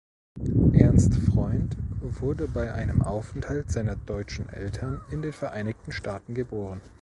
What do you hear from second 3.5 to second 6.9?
seiner deutschen Eltern in den Vereinigten Staaten geboren.